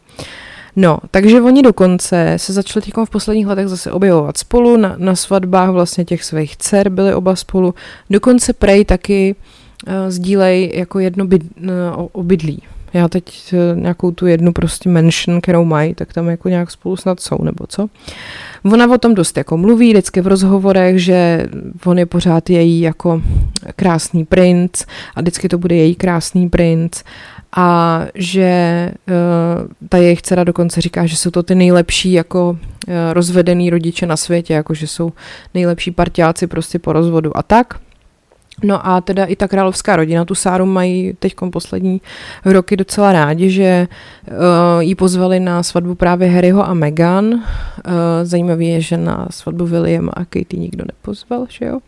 [0.76, 5.70] No, takže oni dokonce se začali v posledních letech zase objevovat spolu, na, na svatbách
[5.70, 7.74] vlastně těch svých dcer byli oba spolu,
[8.10, 9.34] dokonce prej taky
[9.86, 11.68] uh, sdílej jako jedno byd, uh,
[12.12, 12.62] obydlí.
[12.92, 16.96] Já teď uh, nějakou tu jednu prostě mention, kterou mají, tak tam jako nějak spolu
[16.96, 17.88] snad jsou, nebo co.
[18.64, 21.46] Ona o tom dost jako mluví vždycky v rozhovorech, že
[21.84, 23.22] on je pořád její jako
[23.76, 24.84] krásný princ
[25.14, 27.02] a vždycky to bude její krásný princ
[27.56, 32.56] a že uh, ta jejich dcera dokonce říká, že jsou to ty nejlepší jako uh,
[33.12, 35.12] rozvedený rodiče na světě, jako že jsou
[35.54, 37.83] nejlepší partiáci prostě po rozvodu a tak.
[38.62, 42.00] No a teda i ta královská rodina, tu Sáru mají teď poslední
[42.44, 43.88] roky docela rádi, že
[44.30, 44.34] uh,
[44.80, 47.24] jí pozvali na svatbu právě Harryho a Meghan.
[47.26, 47.40] Uh,
[48.22, 51.78] zajímavý je, že na svatbu William a Katie nikdo nepozval, že jo.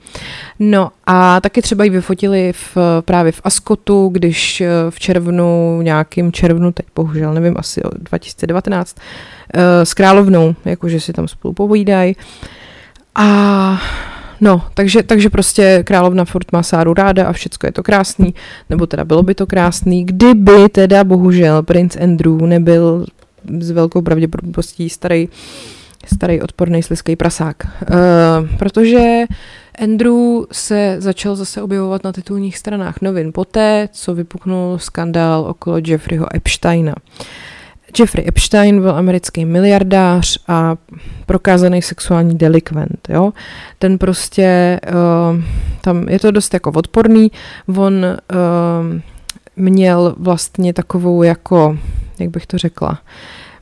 [0.59, 6.33] No a taky třeba ji vyfotili v, právě v Askotu, když uh, v červnu, nějakým
[6.33, 12.17] červnu, teď bohužel nevím, asi 2019, uh, s královnou, jakože si tam spolu povídají.
[13.15, 13.81] A
[14.41, 18.35] no, takže, takže prostě královna furt má Sáru ráda a všecko je to krásný,
[18.71, 23.07] nebo teda bylo by to krásný, kdyby teda bohužel princ Andrew nebyl
[23.61, 25.29] s velkou pravděpodobností starý,
[26.07, 27.57] starý odporný sliský prasák.
[27.67, 29.25] Uh, protože
[29.83, 36.37] Andrew se začal zase objevovat na titulních stranách novin poté, co vypuknul skandál okolo Jeffreyho
[36.37, 36.95] Epsteina.
[36.97, 37.27] Uh,
[37.99, 40.77] Jeffrey Epstein byl americký miliardář a
[41.27, 43.09] prokázaný sexuální delikvent.
[43.09, 43.33] Jo?
[43.79, 45.43] Ten prostě, uh,
[45.81, 47.33] tam je to dost jako odporný,
[47.77, 49.01] on uh,
[49.57, 51.79] měl vlastně takovou jako,
[52.19, 52.99] jak bych to řekla,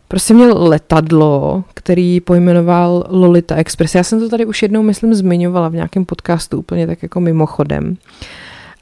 [0.08, 3.94] prostě měl letadlo, který pojmenoval Lolita Express.
[3.94, 7.96] Já jsem to tady už jednou, myslím, zmiňovala v nějakém podcastu úplně tak jako mimochodem.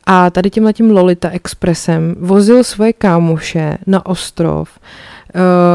[0.07, 4.69] A tady tímhletím Lolita Expressem vozil svoje kámoše na ostrov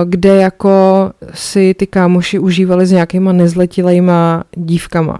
[0.05, 5.19] kde jako si ty kámoši užívali s nějakýma nezletilejma dívkama.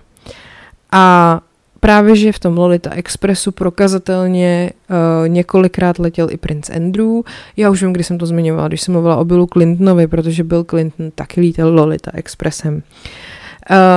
[0.92, 1.40] A
[1.80, 7.22] právě, že v tom Lolita Expressu prokazatelně uh, několikrát letěl i princ Andrew.
[7.58, 10.64] Já už vím, kdy jsem to zmiňovala, když jsem mluvila o Billu Clintonovi, protože Bill
[10.64, 12.76] Clinton taky lítal Lolita Expressem.
[12.76, 12.82] Uh,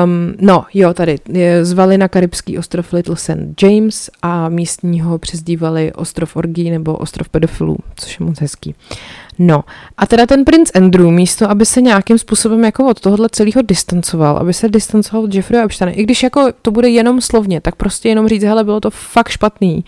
[0.04, 1.18] Um, no, jo, tady
[1.62, 3.62] zvali na karibský ostrov Little St.
[3.62, 8.74] James a místního přezdívali ostrov orgí nebo ostrov pedofilů, což je moc hezký.
[9.38, 9.64] No,
[9.96, 14.37] a teda ten princ Andrew místo, aby se nějakým způsobem jako od tohohle celého distancoval,
[14.37, 18.09] aby se distancoval od Jeffrey Epsteina, i když jako to bude jenom slovně, tak prostě
[18.09, 19.85] jenom říct, hele, bylo to fakt špatný,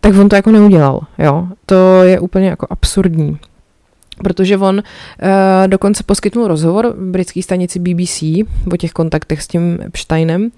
[0.00, 1.48] tak on to jako neudělal, jo.
[1.66, 3.38] To je úplně jako absurdní
[4.22, 4.82] protože on uh,
[5.66, 8.22] dokonce poskytnul rozhovor britské stanici BBC
[8.72, 10.50] o těch kontaktech s tím Epsteinem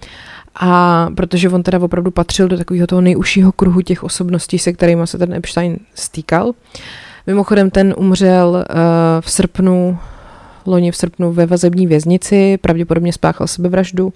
[0.61, 5.07] a protože on teda opravdu patřil do takového toho nejužšího kruhu těch osobností, se kterými
[5.07, 6.53] se ten Epstein stýkal.
[7.27, 8.65] Mimochodem ten umřel uh,
[9.21, 9.99] v srpnu,
[10.67, 14.13] loni v srpnu ve vazební věznici, pravděpodobně spáchal sebevraždu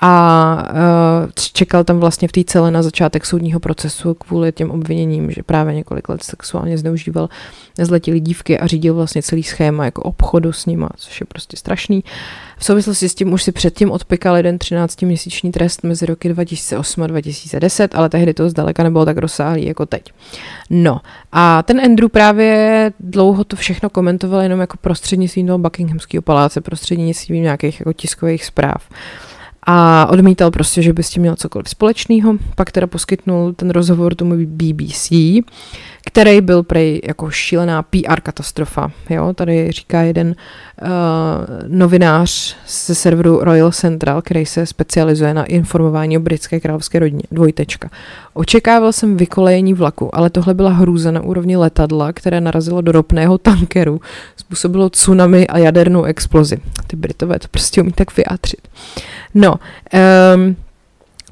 [0.00, 5.30] a uh, čekal tam vlastně v té celé na začátek soudního procesu kvůli těm obviněním,
[5.30, 7.28] že právě několik let sexuálně zneužíval
[7.78, 12.04] nezletilý dívky a řídil vlastně celý schéma jako obchodu s nima, což je prostě strašný.
[12.58, 17.06] V souvislosti s tím už si předtím odpikal jeden 13-měsíční trest mezi roky 2008 a
[17.06, 20.12] 2010, ale tehdy to zdaleka nebylo tak rozsáhlý jako teď.
[20.70, 21.00] No
[21.32, 27.42] a ten Andrew právě dlouho to všechno komentoval jenom jako prostřednictvím toho Buckinghamského paláce, prostřednictvím
[27.42, 28.88] nějakých jako tiskových zpráv
[29.62, 32.34] a odmítal prostě, že by s tím měl cokoliv společného.
[32.54, 35.10] Pak teda poskytnul ten rozhovor tomu BBC,
[36.12, 38.90] který byl prej jako šílená PR katastrofa.
[39.10, 39.32] Jo?
[39.34, 40.88] Tady říká jeden uh,
[41.66, 47.22] novinář ze serveru Royal Central, který se specializuje na informování o britské královské rodině.
[47.30, 47.90] Dvojtečka.
[48.34, 53.38] Očekával jsem vykolejení vlaku, ale tohle byla hrůza na úrovni letadla, které narazilo do ropného
[53.38, 54.00] tankeru,
[54.36, 56.58] způsobilo tsunami a jadernou explozi.
[56.86, 58.68] Ty Britové to prostě umí tak vyjádřit.
[59.34, 59.54] No,
[60.34, 60.56] um,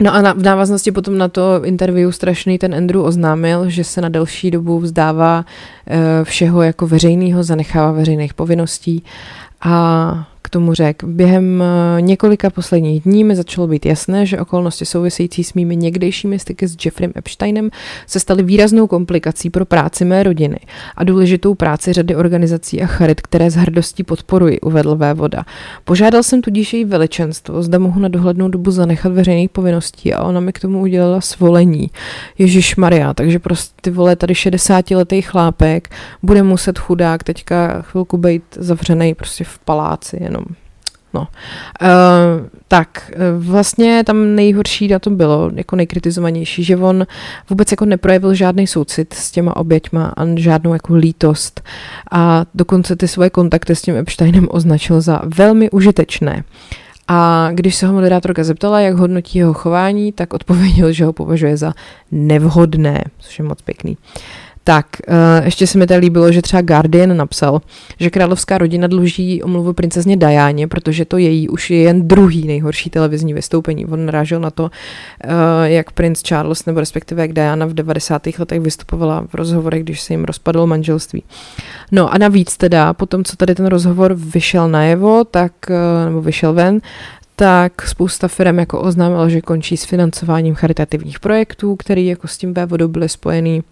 [0.01, 4.01] No a na, v návaznosti potom na to interview strašný ten Andrew oznámil, že se
[4.01, 9.03] na delší dobu vzdává uh, všeho jako veřejného, zanechává veřejných povinností.
[9.61, 11.07] A k tomu řekl.
[11.07, 16.39] Během eh, několika posledních dní mi začalo být jasné, že okolnosti související s mými někdejšími
[16.39, 17.71] styky s Jeffrem Epsteinem
[18.07, 20.59] se staly výraznou komplikací pro práci mé rodiny
[20.97, 25.45] a důležitou práci řady organizací a charit, které s hrdostí podporuji, uvedl Vévoda.
[25.85, 30.41] Požádal jsem tudíž její veličenstvo, zda mohu na dohlednou dobu zanechat veřejných povinností a ona
[30.41, 31.91] mi k tomu udělala svolení.
[32.39, 35.89] Ježíš Maria, takže prostě ty vole tady 60-letý chlápek
[36.23, 40.38] bude muset chudák teďka chvilku být zavřený prostě v paláci jenom.
[41.15, 41.21] No.
[41.21, 47.07] Uh, tak, vlastně tam nejhorší na tom bylo, jako nejkritizovanější, že on
[47.51, 51.63] vůbec jako neprojevil žádný soucit s těma oběťma a žádnou jako lítost
[52.11, 56.45] a dokonce ty svoje kontakty s tím Epsteinem označil za velmi užitečné.
[57.11, 61.57] A když se ho moderátorka zeptala, jak hodnotí jeho chování, tak odpověděl, že ho považuje
[61.57, 61.73] za
[62.13, 63.97] nevhodné, což je moc pěkný.
[63.97, 67.61] Uh, tak, uh, ještě se mi tady líbilo, že třeba Guardian napsal,
[68.01, 72.91] že královská rodina dluží omluvu princezně Diáně, protože to její už je jen druhý nejhorší
[72.91, 73.87] televizní vystoupení.
[73.87, 74.71] On narážel na to, uh,
[75.65, 78.23] jak princ Charles, nebo respektive jak Diana v 90.
[78.39, 81.23] letech vystupovala v rozhovorech, když se jim rozpadlo manželství.
[81.93, 86.53] No a navíc teda, potom co tady ten rozhovor vyšel najevo, tak, uh, nebo vyšel
[86.53, 86.81] ven,
[87.37, 92.55] tak spousta firm jako oznámila, že končí s financováním charitativních projektů, který jako s tím
[92.55, 93.59] vévodou byly spojený.
[93.59, 93.65] Uh,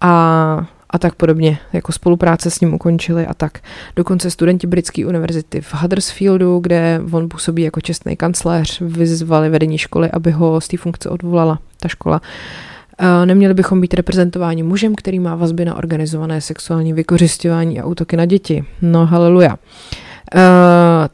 [0.00, 3.58] a, a tak podobně, jako spolupráce s ním ukončili a tak.
[3.96, 10.10] Dokonce studenti britské univerzity v Huddersfieldu, kde on působí jako čestný kancléř, vyzvali vedení školy,
[10.10, 12.20] aby ho z té funkce odvolala, ta škola.
[13.24, 18.24] Neměli bychom být reprezentováni mužem, který má vazby na organizované sexuální vykořišťování a útoky na
[18.24, 18.64] děti.
[18.82, 19.56] No, haleluja.
[20.34, 20.40] Uh,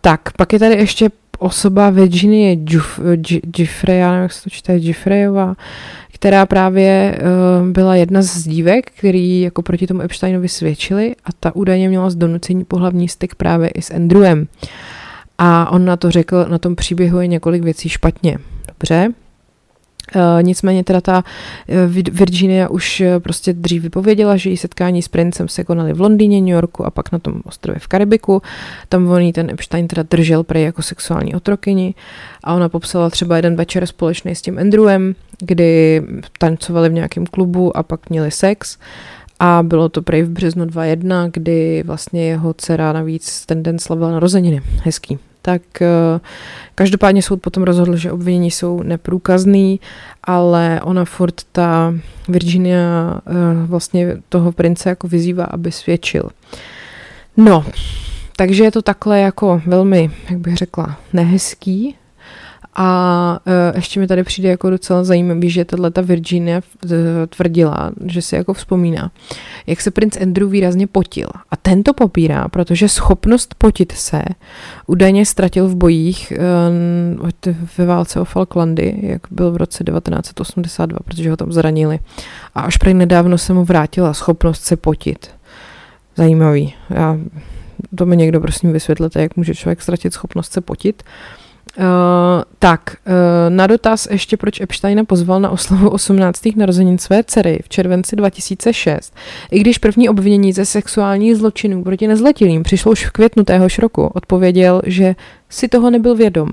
[0.01, 2.57] tak, pak je tady ještě osoba Virginie
[3.99, 4.81] já nevím, jak se to čte,
[6.23, 7.19] která právě
[7.61, 12.11] uh, byla jedna z dívek, který jako proti tomu Epsteinovi svědčili a ta údajně měla
[12.11, 14.47] z donucení pohlavní styk právě i s Andrewem.
[15.39, 18.39] A on na to řekl, na tom příběhu je několik věcí špatně.
[18.69, 19.09] Dobře,
[20.17, 21.25] Uh, nicméně teda ta
[21.69, 26.41] uh, Virginia už prostě dřív vypověděla, že její setkání s princem se konaly v Londýně,
[26.41, 28.43] New Yorku a pak na tom ostrově v Karibiku.
[28.89, 31.95] Tam on ten Epstein teda držel prej jako sexuální otrokyni
[32.45, 36.03] a ona popsala třeba jeden večer společný s tím Andrewem, kdy
[36.39, 38.79] tancovali v nějakém klubu a pak měli sex.
[39.39, 44.11] A bylo to prej v březnu 2.1, kdy vlastně jeho dcera navíc ten den slavila
[44.11, 44.63] narozeniny.
[44.83, 46.21] Hezký tak eh,
[46.75, 49.81] každopádně soud potom rozhodl, že obvinění jsou neprůkazný,
[50.25, 51.95] ale ona furt ta
[52.29, 53.33] Virginia eh,
[53.67, 56.31] vlastně toho prince jako vyzývá, aby svědčil.
[57.37, 57.65] No,
[58.37, 61.97] takže je to takhle jako velmi, jak bych řekla, nehezký,
[62.75, 66.61] a uh, ještě mi tady přijde jako docela zajímavý, že tahle ta Virginia
[67.29, 69.11] tvrdila, že si jako vzpomíná,
[69.67, 71.29] jak se princ Andrew výrazně potil.
[71.51, 74.23] A ten to popírá, protože schopnost potit se
[74.87, 76.33] údajně ztratil v bojích
[77.23, 77.31] uh,
[77.79, 81.99] ve válce o Falklandy, jak byl v roce 1982, protože ho tam zranili.
[82.55, 85.31] A až prej nedávno se mu vrátila schopnost se potit.
[86.17, 86.75] Zajímavý.
[86.91, 87.19] Já,
[87.95, 91.03] to mi někdo prosím vysvětlete, jak může člověk ztratit schopnost se potit.
[91.03, 91.42] Uh,
[91.79, 91.85] Uh,
[92.59, 93.13] tak, uh,
[93.49, 96.41] na dotaz ještě, proč Epsteina pozval na oslavu 18.
[96.57, 99.15] narozenin své dcery v červenci 2006,
[99.51, 104.11] i když první obvinění ze sexuálních zločinů proti nezletilým přišlo už v květnu téhož roku,
[104.15, 105.15] odpověděl, že
[105.49, 106.49] si toho nebyl vědom.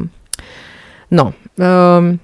[1.12, 2.15] No, uh,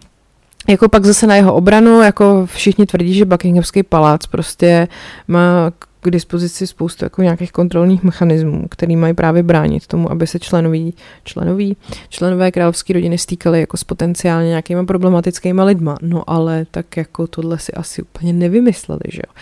[0.67, 4.87] jako pak zase na jeho obranu, jako všichni tvrdí, že Buckinghamský palác prostě
[5.27, 5.71] má
[6.05, 10.93] k dispozici spoustu jako nějakých kontrolních mechanismů, který mají právě bránit tomu, aby se členoví,
[11.23, 11.77] členoví,
[12.09, 15.97] členové královské rodiny stýkali jako s potenciálně nějakýma problematickými lidma.
[16.01, 19.33] No ale tak jako tohle si asi úplně nevymysleli, že jo.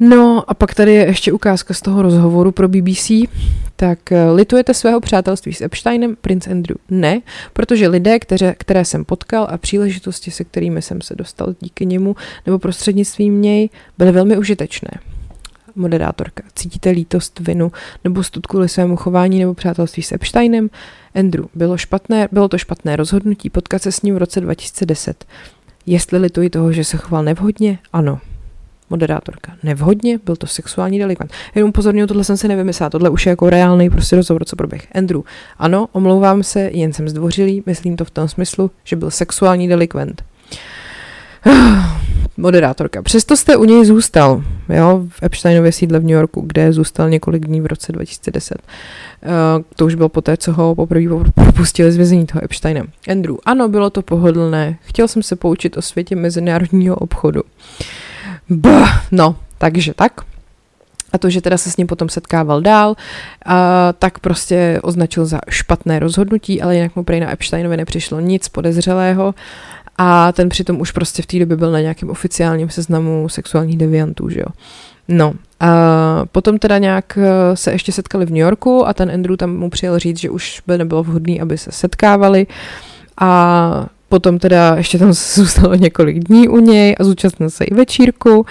[0.00, 3.10] No a pak tady je ještě ukázka z toho rozhovoru pro BBC.
[3.76, 6.76] Tak eh, litujete svého přátelství s Epsteinem, prince Andrew?
[6.90, 7.20] Ne,
[7.52, 12.16] protože lidé, které, které jsem potkal a příležitosti, se kterými jsem se dostal díky němu
[12.46, 14.90] nebo prostřednictvím něj, byly velmi užitečné
[15.76, 16.42] moderátorka.
[16.54, 17.72] Cítíte lítost, vinu
[18.04, 20.70] nebo stud kvůli svému chování nebo přátelství s Epsteinem?
[21.14, 25.24] Andrew, bylo, špatné, bylo to špatné rozhodnutí potkat se s ním v roce 2010.
[25.86, 27.78] Jestli lituji toho, že se choval nevhodně?
[27.92, 28.20] Ano.
[28.90, 29.52] Moderátorka.
[29.62, 30.18] Nevhodně?
[30.24, 31.32] Byl to sexuální delikvent.
[31.54, 34.86] Jenom upozorňuji, tohle jsem si nevymyslela, tohle už je jako reálný prostě rozhovor, co proběh.
[34.94, 35.20] Andrew.
[35.58, 40.24] Ano, omlouvám se, jen jsem zdvořilý, myslím to v tom smyslu, že byl sexuální delikvent.
[42.36, 43.02] Moderátorka.
[43.02, 47.46] Přesto jste u něj zůstal, jo, v Epsteinově sídle v New Yorku, kde zůstal několik
[47.46, 48.54] dní v roce 2010.
[48.54, 52.84] Uh, eh, to už bylo poté, co ho poprvé propustili z vězení toho Epsteina.
[53.10, 54.78] Andrew, ano, bylo to pohodlné.
[54.82, 57.42] Chtěl jsem se poučit o světě mezinárodního obchodu.
[58.50, 60.12] Bah, no, takže tak.
[61.12, 62.96] a to, že teda se s ním potom setkával dál,
[63.46, 68.48] a tak prostě označil za špatné rozhodnutí, ale jinak mu prej na Epsteinovi nepřišlo nic
[68.48, 69.34] podezřelého
[70.04, 74.28] a ten přitom už prostě v té době byl na nějakém oficiálním seznamu sexuálních deviantů,
[74.28, 74.46] že jo.
[75.08, 75.70] No, a
[76.32, 79.70] potom teda nějak eh, se ještě setkali v New Yorku a ten Andrew tam mu
[79.70, 82.46] přijel říct, že už by nebylo vhodný, aby se setkávali
[83.20, 88.46] a potom teda ještě tam zůstalo několik dní u něj a zúčastnil se i večírku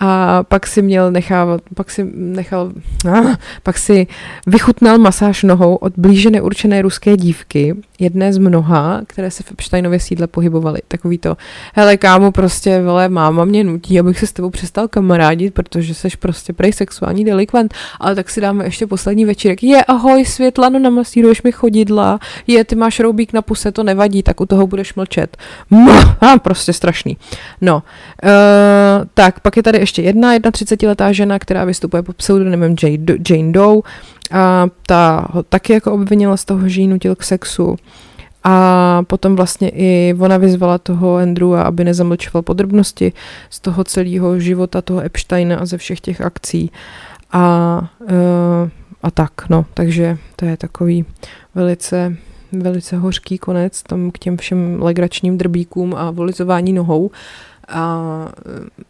[0.00, 2.72] a pak si měl nechávat, pak si nechal,
[3.12, 4.06] ah, pak si
[4.46, 10.00] vychutnal masáž nohou od blíže neurčené ruské dívky, jedné z mnoha, které se v Epsteinově
[10.00, 10.80] sídle pohybovaly.
[10.88, 11.36] Takový to,
[11.74, 16.16] hele kámo, prostě, vele, máma mě nutí, abych se s tebou přestal kamarádit, protože seš
[16.16, 19.62] prostě prej sexuální delikvent, ale tak si dáme ještě poslední večírek.
[19.62, 24.40] Je, ahoj, Světlano, namasíruješ mi chodidla, je, ty máš roubík na puse, to nevadí, tak
[24.40, 25.36] u toho budeš mlčet.
[25.70, 27.16] Mh, prostě strašný.
[27.60, 28.30] No, uh,
[29.14, 32.76] tak, pak je tady ještě jedna 31-letá žena, která vystupuje pod pseudonymem
[33.30, 33.80] Jane Doe
[34.30, 37.76] a ta ho taky jako obvinila z toho, že jí nutil k sexu.
[38.44, 43.12] A potom vlastně i ona vyzvala toho Andrewa, aby nezamlčoval podrobnosti
[43.50, 46.70] z toho celého života toho Epsteina a ze všech těch akcí.
[47.32, 48.68] A, uh,
[49.02, 51.04] a tak, no, takže to je takový
[51.54, 52.16] velice,
[52.52, 57.10] velice hořký konec tam k těm všem legračním drbíkům a volizování nohou.
[57.68, 58.28] A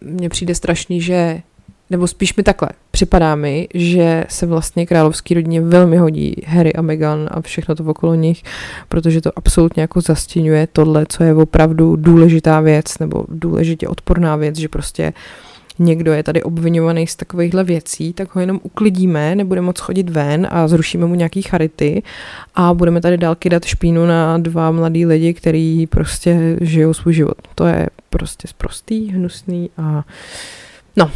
[0.02, 1.42] e, mně přijde strašný, že
[1.90, 6.82] nebo spíš mi takhle, připadá mi, že se vlastně královský rodině velmi hodí Harry a
[6.82, 8.42] Meghan a všechno to okolo nich,
[8.88, 14.56] protože to absolutně jako zastínuje tohle, co je opravdu důležitá věc, nebo důležitě odporná věc,
[14.56, 15.12] že prostě
[15.78, 20.46] někdo je tady obvinovaný z takovýchhle věcí, tak ho jenom uklidíme, nebude moc chodit ven
[20.50, 22.02] a zrušíme mu nějaký charity
[22.54, 27.38] a budeme tady dál kydat špínu na dva mladý lidi, který prostě žijou svůj život.
[27.54, 30.04] To je prostě sprostý, hnusný a
[30.96, 31.10] No, uh,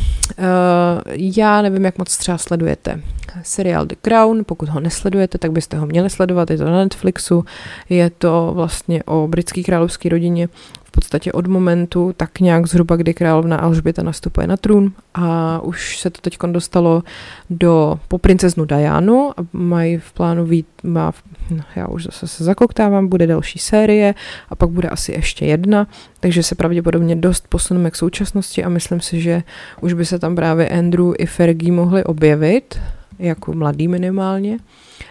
[1.14, 3.00] já nevím, jak moc třeba sledujete
[3.42, 7.44] seriál The Crown, pokud ho nesledujete, tak byste ho měli sledovat, je to na Netflixu,
[7.88, 10.48] je to vlastně o britské královské rodině,
[10.88, 15.98] v podstatě od momentu, tak nějak zhruba, kdy královna Alžběta nastupuje na trůn a už
[15.98, 17.02] se to teď dostalo
[17.50, 21.12] do po princeznu Dianu a mají v plánu vít, má,
[21.50, 24.14] no, já už zase se zakoktávám, bude další série
[24.48, 25.86] a pak bude asi ještě jedna,
[26.20, 29.42] takže se pravděpodobně dost posuneme k současnosti a myslím si, že
[29.80, 32.80] už by se tam právě Andrew i Fergie mohli objevit,
[33.18, 34.58] jako mladý minimálně.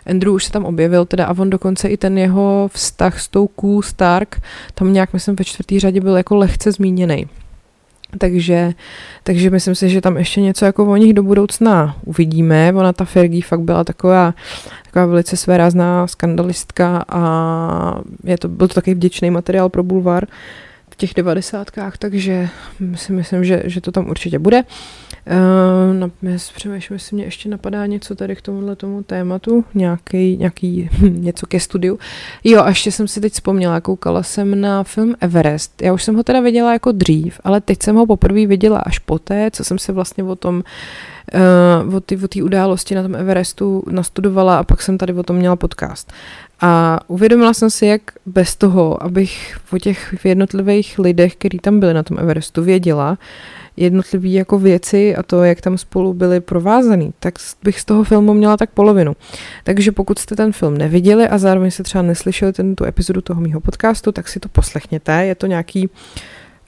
[0.05, 3.47] Andrew už se tam objevil teda a on dokonce i ten jeho vztah s tou
[3.47, 4.41] Q Stark,
[4.73, 7.27] tam nějak myslím ve čtvrtý řadě byl jako lehce zmíněný.
[8.17, 8.73] Takže,
[9.23, 12.73] takže myslím si, že tam ještě něco jako o nich do budoucna uvidíme.
[12.75, 14.33] Ona ta Fergie fakt byla taková,
[14.85, 20.27] taková velice svérázná skandalistka a je to, byl to taky vděčný materiál pro Bulvar
[20.89, 22.49] v těch devadesátkách, takže
[22.95, 24.63] si myslím, že, že to tam určitě bude.
[24.63, 25.06] Uh,
[25.93, 26.11] na,
[26.55, 31.59] přemýšlím, jestli mě ještě napadá něco tady k tomuhle tomu tématu, nějaký, nějaký něco ke
[31.59, 31.99] studiu.
[32.43, 35.81] Jo, a ještě jsem si teď vzpomněla, koukala jsem na film Everest.
[35.81, 38.99] Já už jsem ho teda viděla jako dřív, ale teď jsem ho poprvé viděla až
[38.99, 40.63] poté, co jsem se vlastně o tom
[41.85, 45.55] uh, o té události na tom Everestu nastudovala a pak jsem tady o tom měla
[45.55, 46.11] podcast.
[46.61, 51.93] A uvědomila jsem si, jak bez toho, abych o těch jednotlivých lidech, kteří tam byli
[51.93, 53.17] na tom Everestu, věděla,
[53.77, 57.33] jednotlivé jako věci a to, jak tam spolu byly provázaný, tak
[57.63, 59.15] bych z toho filmu měla tak polovinu.
[59.63, 63.41] Takže pokud jste ten film neviděli a zároveň se třeba neslyšeli ten, tu epizodu toho
[63.41, 65.25] mýho podcastu, tak si to poslechněte.
[65.25, 65.89] Je to nějaký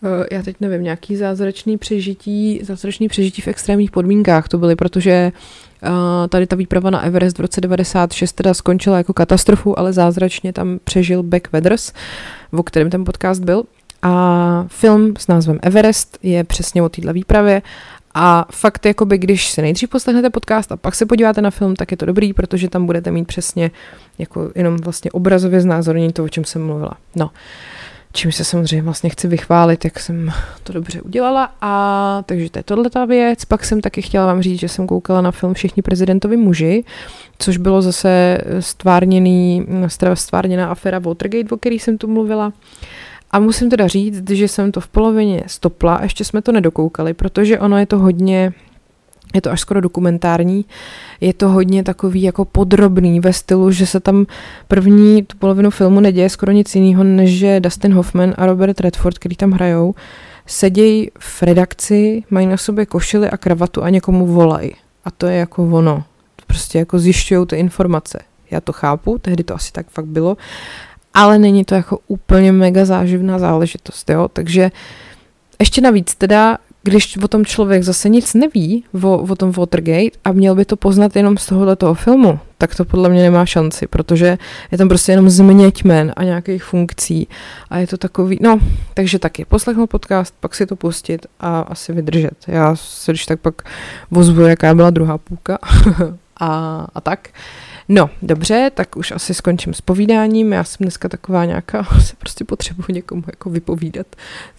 [0.04, 5.32] eh, já teď nevím, nějaký zázračný přežití, zázračný přežití v extrémních podmínkách to byly, protože
[6.30, 10.80] tady ta výprava na Everest v roce 96 teda skončila jako katastrofu, ale zázračně tam
[10.84, 11.94] přežil Beck Weathers,
[12.52, 13.64] o kterém ten podcast byl.
[14.02, 17.62] A film s názvem Everest je přesně o této výpravě.
[18.14, 21.92] A fakt, jakoby, když se nejdřív poslechnete podcast a pak se podíváte na film, tak
[21.92, 23.72] je to dobrý, protože tam budete mít přesně
[24.18, 26.92] jako jenom vlastně obrazově znázornění to, o čem jsem mluvila.
[27.16, 27.32] No,
[28.14, 30.32] čím se samozřejmě vlastně chci vychválit, jak jsem
[30.64, 33.46] to dobře udělala a takže to je tohle ta věc.
[33.46, 36.84] Pak jsem taky chtěla vám říct, že jsem koukala na film Všichni prezidentovi muži,
[37.40, 39.68] což bylo zase stvárněný,
[40.14, 42.54] stvárněná aféra Watergate, o který jsem tu mluvila.
[43.32, 47.60] A musím teda říct, že jsem to v polovině stopla, ještě jsme to nedokoukali, protože
[47.60, 48.54] ono je to hodně,
[49.34, 50.66] je to až skoro dokumentární,
[51.22, 54.26] je to hodně takový jako podrobný ve stylu, že se tam
[54.68, 59.18] první tu polovinu filmu neděje skoro nic jiného, než že Dustin Hoffman a Robert Redford,
[59.18, 59.96] který tam hrajou,
[60.46, 64.72] sedějí v redakci, mají na sobě košily a kravatu a někomu volají.
[65.06, 66.04] A to je jako ono.
[66.48, 68.20] Prostě jako zjišťují ty informace.
[68.52, 70.38] Já to chápu, tehdy to asi tak fakt bylo
[71.14, 74.72] ale není to jako úplně mega záživná záležitost, jo, takže
[75.60, 80.32] ještě navíc teda když o tom člověk zase nic neví, o, o tom Watergate a
[80.32, 84.38] měl by to poznat jenom z tohoto filmu, tak to podle mě nemá šanci, protože
[84.72, 87.28] je tam prostě jenom změťmen a nějakých funkcí
[87.70, 88.60] a je to takový, no,
[88.94, 92.34] takže taky poslechnout podcast, pak si to pustit a asi vydržet.
[92.48, 93.62] Já se když tak pak
[94.12, 95.60] vozvu, jaká byla druhá půlka
[96.40, 97.30] a, a tak.
[97.92, 100.54] No, dobře, tak už asi skončím s povídáním.
[100.54, 104.08] Já jsem dneska taková nějaká, se prostě potřebuji někomu jako vypovídat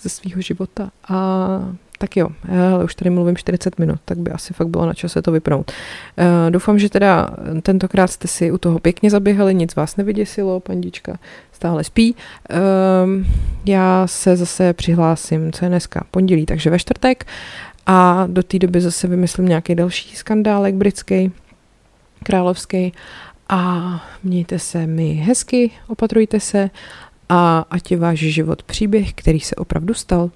[0.01, 0.91] ze svého života.
[1.09, 2.29] A tak jo,
[2.73, 5.73] ale už tady mluvím 40 minut, tak by asi fakt bylo na čase to vypnout.
[6.19, 7.31] Uh, doufám, že teda
[7.63, 11.19] tentokrát jste si u toho pěkně zaběhali, nic vás nevyděsilo, pandička
[11.53, 12.15] stále spí.
[12.51, 13.27] Uh,
[13.67, 17.27] já se zase přihlásím, co je dneska, pondělí, takže ve čtvrtek
[17.87, 21.33] a do té doby zase vymyslím nějaký další skandálek britský,
[22.23, 22.93] královský
[23.49, 26.71] a mějte se mi hezky, opatrujte se
[27.29, 30.31] a ať je váš život příběh, který se opravdu stal.